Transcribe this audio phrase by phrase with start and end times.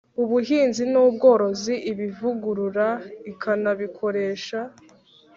[0.23, 2.87] ubuhinzi n ubworozi ibivugurura
[3.31, 4.59] ikanabikoresha